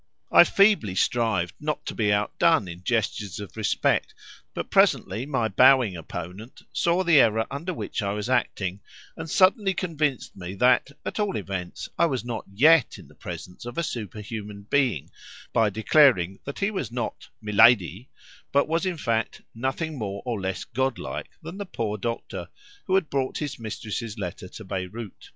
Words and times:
I 0.31 0.45
feebly 0.45 0.95
strived 0.95 1.53
not 1.59 1.85
to 1.85 1.93
be 1.93 2.11
outdone 2.11 2.67
in 2.67 2.83
gestures 2.83 3.39
of 3.39 3.55
respect; 3.55 4.15
but 4.55 4.71
presently 4.71 5.27
my 5.27 5.47
bowing 5.47 5.95
opponent 5.95 6.63
saw 6.73 7.03
the 7.03 7.19
error 7.19 7.45
under 7.51 7.71
which 7.71 8.01
I 8.01 8.13
was 8.13 8.27
acting, 8.27 8.79
and 9.15 9.29
suddenly 9.29 9.75
convinced 9.75 10.35
me 10.35 10.55
that, 10.55 10.89
at 11.05 11.19
all 11.19 11.37
events, 11.37 11.87
I 11.99 12.07
was 12.07 12.25
not 12.25 12.45
yet 12.51 12.97
in 12.97 13.09
the 13.09 13.13
presence 13.13 13.63
of 13.63 13.77
a 13.77 13.83
superhuman 13.83 14.63
being, 14.71 15.11
by 15.53 15.69
declaring 15.69 16.39
that 16.45 16.57
he 16.57 16.71
was 16.71 16.91
not 16.91 17.27
"miladi," 17.39 18.09
but 18.51 18.67
was, 18.67 18.87
in 18.87 18.97
fact, 18.97 19.43
nothing 19.53 19.99
more 19.99 20.23
or 20.25 20.41
less 20.41 20.63
god 20.63 20.97
like 20.97 21.29
than 21.43 21.59
the 21.59 21.65
poor 21.67 21.99
doctor, 21.99 22.49
who 22.87 22.95
had 22.95 23.07
brought 23.11 23.37
his 23.37 23.59
mistress's 23.59 24.17
letter 24.17 24.47
to 24.47 24.65
Beyrout. 24.65 25.29